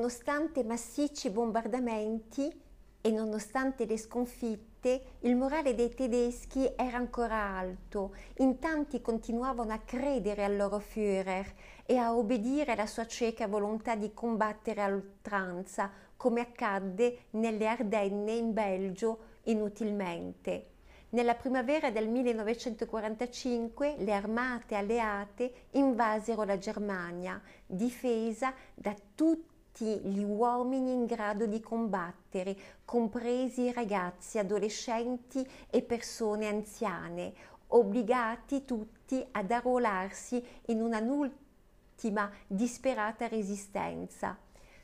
[0.02, 2.52] Nonostante massicci bombardamenti
[3.02, 8.16] e nonostante le sconfitte, il morale dei tedeschi era ancora alto.
[8.38, 11.46] In tanti continuavano a credere al loro Führer
[11.86, 18.54] e a obbedire alla sua cieca volontà di combattere all'oltranza, come accadde nelle Ardenne in
[18.54, 20.70] Belgio inutilmente.
[21.10, 30.24] Nella primavera del 1945 le armate alleate invasero la Germania, difesa da tutti tutti gli
[30.24, 37.34] uomini in grado di combattere, compresi ragazzi, adolescenti e persone anziane,
[37.68, 44.38] obbligati tutti ad arruolarsi in un'ultima disperata resistenza.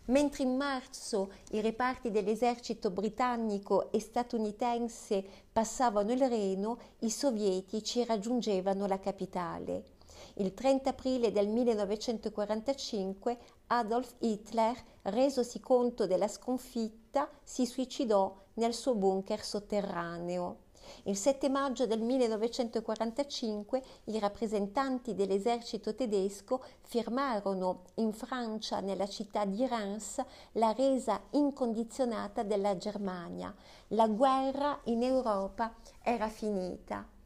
[0.05, 5.21] Mentre in marzo i reparti dell'esercito britannico e statunitense
[5.51, 9.95] passavano il Reno, i sovietici raggiungevano la capitale.
[10.35, 18.95] Il 30 aprile del 1945 Adolf Hitler, resosi conto della sconfitta, si suicidò nel suo
[18.95, 20.65] bunker sotterraneo.
[21.03, 29.67] Il 7 maggio del 1945 i rappresentanti dell'esercito tedesco firmarono in Francia, nella città di
[29.67, 33.53] Reims, la resa incondizionata della Germania.
[33.89, 37.16] La guerra in Europa era finita.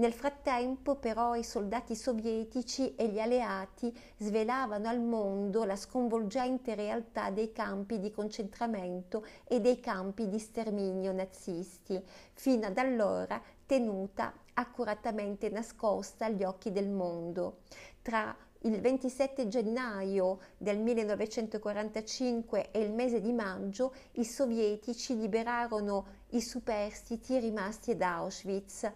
[0.00, 7.28] Nel frattempo però i soldati sovietici e gli alleati svelavano al mondo la sconvolgente realtà
[7.28, 15.50] dei campi di concentramento e dei campi di sterminio nazisti, fino ad allora tenuta accuratamente
[15.50, 17.58] nascosta agli occhi del mondo.
[18.00, 26.40] Tra il 27 gennaio del 1945 e il mese di maggio i sovietici liberarono i
[26.40, 28.90] superstiti rimasti ad Auschwitz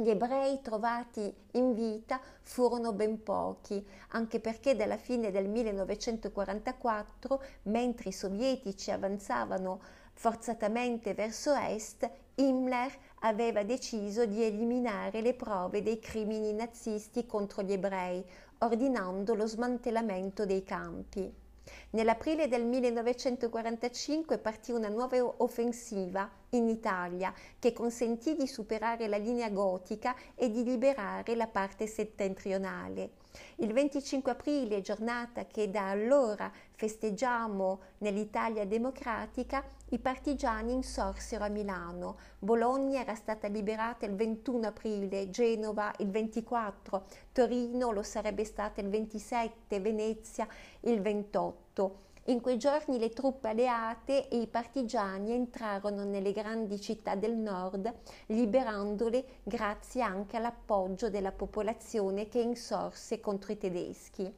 [0.00, 8.08] gli ebrei trovati in vita furono ben pochi, anche perché dalla fine del 1944, mentre
[8.08, 9.80] i sovietici avanzavano
[10.14, 12.90] forzatamente verso est, Himmler
[13.20, 18.24] aveva deciso di eliminare le prove dei crimini nazisti contro gli ebrei,
[18.58, 21.48] ordinando lo smantellamento dei campi.
[21.90, 29.50] Nell'aprile del 1945 partì una nuova offensiva in Italia che consentì di superare la linea
[29.50, 33.19] gotica e di liberare la parte settentrionale.
[33.56, 42.18] Il 25 aprile, giornata che da allora festeggiamo nell'Italia democratica, i partigiani insorsero a Milano.
[42.38, 48.88] Bologna era stata liberata il 21 aprile, Genova il 24, Torino lo sarebbe stata il
[48.88, 50.46] 27, Venezia
[50.80, 52.08] il 28.
[52.30, 57.92] In quei giorni le truppe alleate e i partigiani entrarono nelle grandi città del nord,
[58.26, 64.32] liberandole grazie anche all'appoggio della popolazione che insorse contro i tedeschi.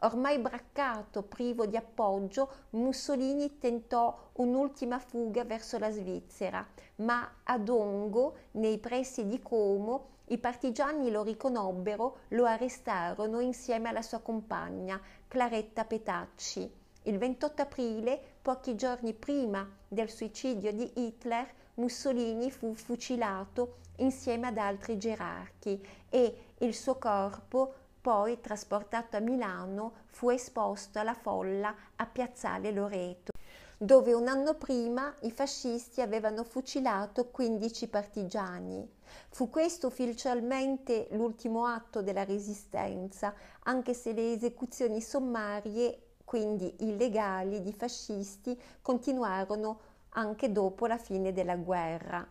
[0.00, 6.66] Ormai braccato, privo di appoggio, Mussolini tentò un'ultima fuga verso la Svizzera,
[6.96, 14.02] ma a Dongo, nei pressi di Como, i partigiani lo riconobbero, lo arrestarono insieme alla
[14.02, 16.78] sua compagna, Claretta Petacci.
[17.10, 24.58] Il 28 aprile, pochi giorni prima del suicidio di Hitler, Mussolini fu fucilato insieme ad
[24.58, 32.06] altri gerarchi e il suo corpo, poi trasportato a Milano, fu esposto alla folla a
[32.06, 33.32] Piazzale Loreto,
[33.76, 38.88] dove un anno prima i fascisti avevano fucilato 15 partigiani.
[39.30, 43.34] Fu questo ufficialmente l'ultimo atto della resistenza,
[43.64, 51.56] anche se le esecuzioni sommarie quindi illegali, di fascisti, continuarono anche dopo la fine della
[51.56, 52.24] guerra.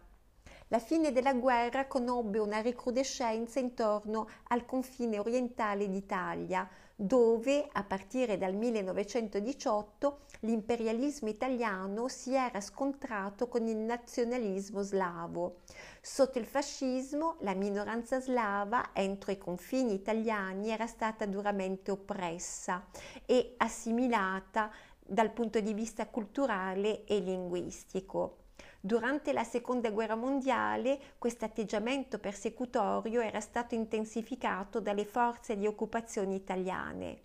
[0.70, 6.66] La fine della guerra conobbe una recrudescenza intorno al confine orientale d'Italia,
[7.02, 15.60] dove a partire dal 1918 l'imperialismo italiano si era scontrato con il nazionalismo slavo.
[16.02, 22.86] Sotto il fascismo la minoranza slava entro i confini italiani era stata duramente oppressa
[23.26, 24.70] e assimilata
[25.00, 28.49] dal punto di vista culturale e linguistico.
[28.82, 36.36] Durante la seconda guerra mondiale questo atteggiamento persecutorio era stato intensificato dalle forze di occupazione
[36.36, 37.24] italiane.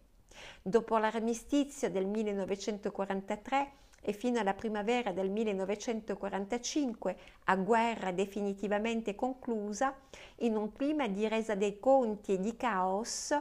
[0.61, 9.94] Dopo l'armistizio del 1943 e fino alla primavera del 1945, a guerra definitivamente conclusa,
[10.38, 13.32] in un clima di resa dei conti e di caos,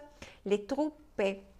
[0.43, 1.52] le truppe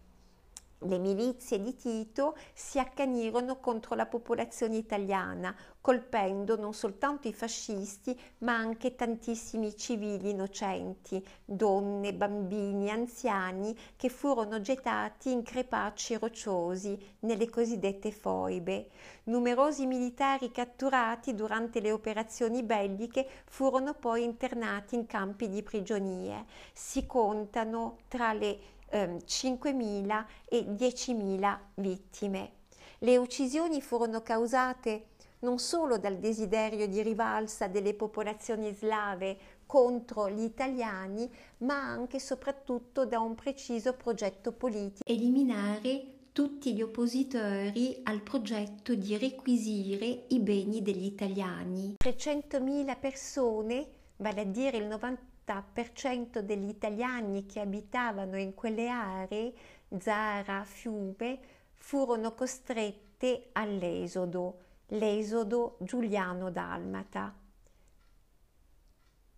[0.86, 8.17] le milizie di Tito si accanirono contro la popolazione italiana, colpendo non soltanto i fascisti,
[8.39, 17.49] ma anche tantissimi civili innocenti, donne, bambini, anziani, che furono gettati in crepacci rocciosi nelle
[17.49, 18.89] cosiddette foibe.
[19.25, 26.45] Numerosi militari catturati durante le operazioni belliche furono poi internati in campi di prigionie.
[26.73, 32.51] Si contano tra le 5.000 eh, e 10.000 vittime.
[32.99, 35.07] Le uccisioni furono causate
[35.39, 41.29] non solo dal desiderio di rivalsa delle popolazioni slave contro gli italiani,
[41.59, 45.09] ma anche e soprattutto da un preciso progetto politico.
[45.09, 51.95] Eliminare tutti gli oppositori al progetto di requisire i beni degli italiani.
[52.03, 53.87] 300.000 persone,
[54.17, 59.53] vale a dire il 90 90% degli italiani che abitavano in quelle aree,
[59.97, 61.39] Zara, Fiume,
[61.73, 67.35] furono costrette all'esodo, l'esodo giuliano-dalmata.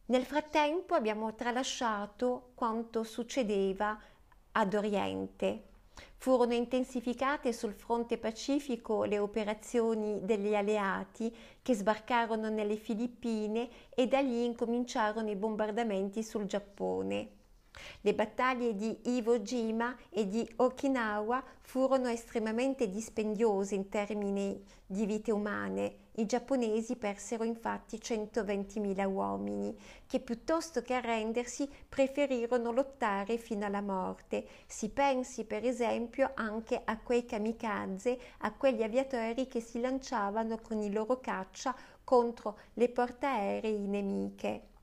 [0.07, 3.99] Nel frattempo abbiamo tralasciato quanto succedeva
[4.51, 5.69] ad Oriente.
[6.25, 14.21] Furono intensificate sul fronte pacifico le operazioni degli alleati che sbarcarono nelle Filippine e da
[14.21, 17.34] lì incominciarono i bombardamenti sul Giappone.
[18.01, 25.31] Le battaglie di Iwo Jima e di Okinawa furono estremamente dispendiose in termini di vite
[25.31, 26.03] umane.
[26.17, 34.45] I giapponesi persero infatti 120.000 uomini, che piuttosto che arrendersi preferirono lottare fino alla morte.
[34.67, 40.81] Si pensi per esempio anche a quei kamikaze, a quegli aviatori che si lanciavano con
[40.81, 44.73] i loro caccia contro le portaerei nemiche.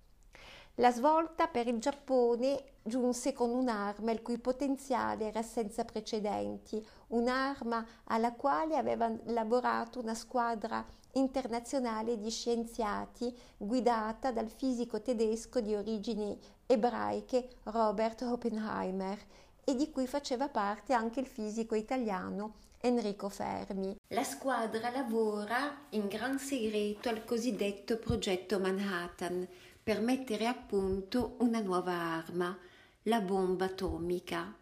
[0.76, 7.86] La svolta per il Giappone giunse con un'arma il cui potenziale era senza precedenti, un'arma
[8.04, 16.38] alla quale aveva lavorato una squadra internazionale di scienziati guidata dal fisico tedesco di origini
[16.64, 19.18] ebraiche Robert Oppenheimer
[19.64, 23.94] e di cui faceva parte anche il fisico italiano Enrico Fermi.
[24.08, 29.46] La squadra lavora in gran segreto al cosiddetto progetto Manhattan,
[29.82, 32.56] per mettere a punto una nuova arma,
[33.04, 34.54] la bomba atomica.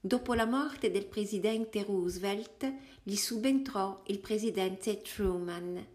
[0.00, 2.72] Dopo la morte del presidente Roosevelt
[3.02, 5.86] gli subentrò il presidente Truman,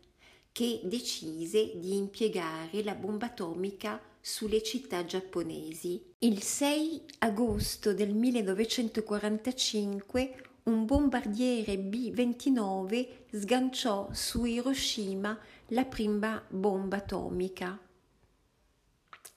[0.51, 6.13] che decise di impiegare la bomba atomica sulle città giapponesi.
[6.19, 15.37] Il 6 agosto del 1945 un bombardiere B-29 sganciò su Hiroshima
[15.67, 17.79] la prima bomba atomica.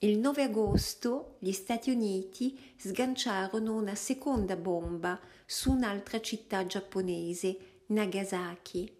[0.01, 8.95] Il 9 agosto gli Stati Uniti sganciarono una seconda bomba su un'altra città giapponese, Nagasaki.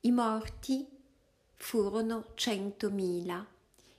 [0.00, 0.88] I morti
[1.54, 3.44] furono 100.000.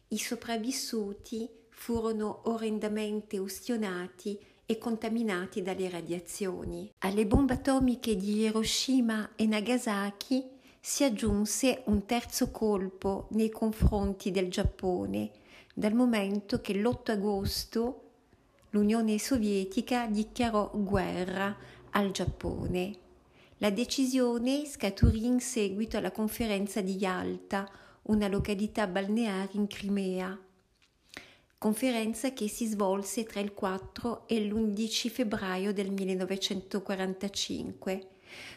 [0.08, 6.92] I sopravvissuti furono orrendamente ustionati e contaminati dalle radiazioni.
[6.98, 10.50] Alle bombe atomiche di Hiroshima e Nagasaki
[10.80, 15.41] si aggiunse un terzo colpo nei confronti del Giappone
[15.74, 18.10] dal momento che l'8 agosto
[18.72, 21.56] l'Unione Sovietica dichiarò guerra
[21.92, 22.98] al Giappone.
[23.58, 27.70] La decisione scaturì in seguito alla conferenza di Yalta,
[28.04, 30.38] una località balneare in Crimea,
[31.58, 38.08] conferenza che si svolse tra il 4 e l'11 febbraio del 1945.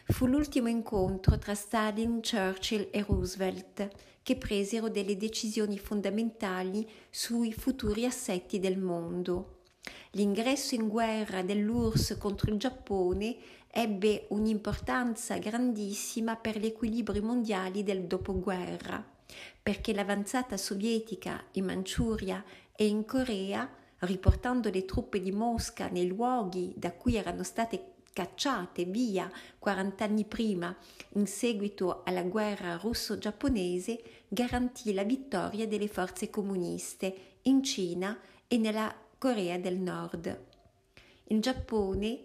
[0.05, 3.89] Fu l'ultimo incontro tra Stalin, Churchill e Roosevelt
[4.25, 9.59] che presero delle decisioni fondamentali sui futuri assetti del mondo.
[10.13, 13.35] L'ingresso in guerra dell'URSS contro il Giappone
[13.69, 19.07] ebbe un'importanza grandissima per gli equilibri mondiali del dopoguerra,
[19.61, 22.43] perché l'avanzata sovietica in Manciuria
[22.75, 28.85] e in Corea, riportando le truppe di Mosca nei luoghi da cui erano state cacciate
[28.85, 30.73] via 40 anni prima
[31.15, 38.95] in seguito alla guerra russo-giapponese, garantì la vittoria delle forze comuniste in Cina e nella
[39.17, 40.43] Corea del Nord.
[41.25, 42.23] Il Giappone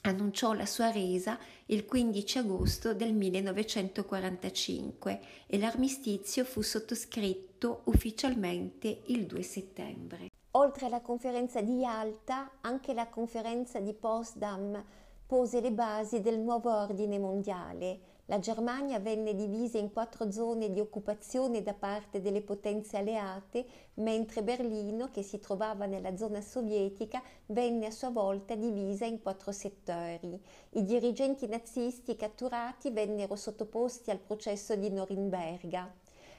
[0.00, 9.26] annunciò la sua resa il 15 agosto del 1945 e l'armistizio fu sottoscritto ufficialmente il
[9.26, 10.31] 2 settembre.
[10.54, 14.84] Oltre alla conferenza di Yalta, anche la conferenza di Potsdam
[15.26, 18.00] pose le basi del nuovo ordine mondiale.
[18.26, 24.42] La Germania venne divisa in quattro zone di occupazione da parte delle potenze alleate, mentre
[24.42, 30.38] Berlino, che si trovava nella zona sovietica, venne a sua volta divisa in quattro settori.
[30.72, 35.90] I dirigenti nazisti catturati vennero sottoposti al processo di Norimberga.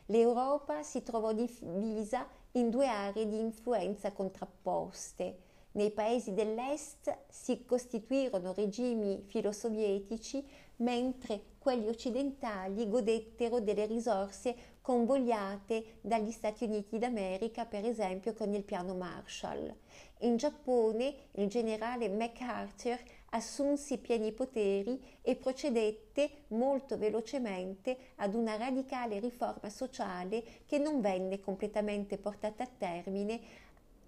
[0.08, 5.38] L'Europa si trovò divisa in due aree di influenza contrapposte.
[5.74, 10.46] Nei paesi dell'Est si costituirono regimi filosovietici,
[10.78, 18.64] mentre quelli occidentali godettero delle risorse convogliate dagli Stati Uniti d'America, per esempio con il
[18.64, 19.74] piano Marshall.
[20.20, 23.00] In Giappone il generale MacArthur
[23.34, 31.40] assunse pieni poteri e procedette molto velocemente ad una radicale riforma sociale che non venne
[31.40, 33.40] completamente portata a termine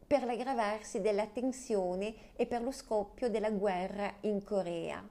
[0.06, 5.04] per l'aggravarsi della tensione e per lo scoppio della guerra in Corea.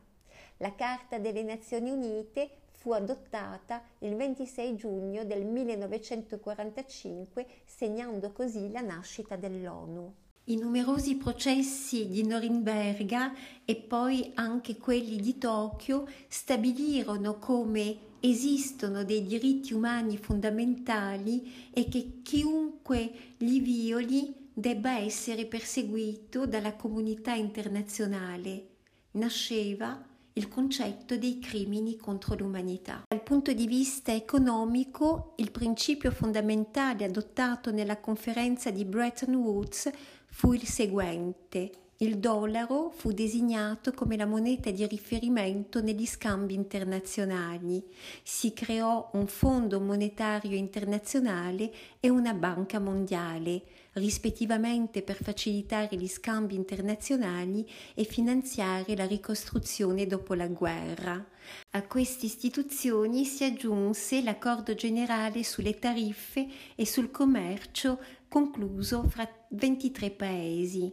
[0.59, 8.83] La Carta delle Nazioni Unite fu adottata il 26 giugno del 1945, segnando così la
[8.83, 10.24] nascita dell'ONU.
[10.47, 13.33] I numerosi processi di Norimberga
[13.65, 22.21] e poi anche quelli di Tokyo stabilirono come esistono dei diritti umani fondamentali e che
[22.23, 28.67] chiunque li violi debba essere perseguito dalla comunità internazionale.
[29.13, 33.05] Nasceva il concetto dei crimini contro l'umanità.
[33.09, 39.91] Dal punto di vista economico, il principio fondamentale adottato nella conferenza di Bretton Woods
[40.37, 41.71] fu il seguente.
[41.99, 47.81] Il dollaro fu designato come la moneta di riferimento negli scambi internazionali.
[48.25, 53.63] Si creò un fondo monetario internazionale e una banca mondiale,
[53.93, 57.65] rispettivamente per facilitare gli scambi internazionali
[57.95, 61.25] e finanziare la ricostruzione dopo la guerra.
[61.71, 68.01] A queste istituzioni si aggiunse l'accordo generale sulle tariffe e sul commercio
[68.35, 70.93] concluso fra 23 paesi.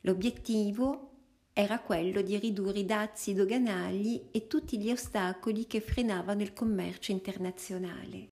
[0.00, 1.10] L'obiettivo
[1.52, 7.12] era quello di ridurre i dazi doganali e tutti gli ostacoli che frenavano il commercio
[7.12, 8.30] internazionale.